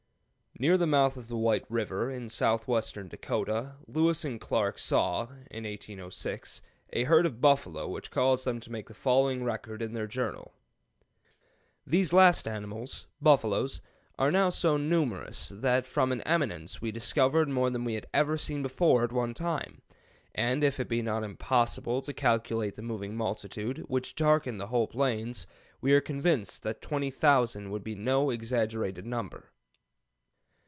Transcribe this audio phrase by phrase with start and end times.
[0.59, 5.63] Near the mouth of the White River, in southwestern Dakota, Lewis and Clark saw (in
[5.63, 6.61] 1806)
[6.93, 10.53] a herd of buffalo which caused them to make the following record in their journal:
[11.87, 13.81] "These last animals [buffaloes]
[14.19, 18.37] are now so numerous that from an eminence we discovered more than we had ever
[18.37, 19.81] seen before at one time;
[20.35, 24.85] and if it be not impossible to calculate the moving multitude, which darkened the whole
[24.85, 25.47] plains,
[25.79, 29.49] we are convinced that twenty thousand would be no exaggerated number."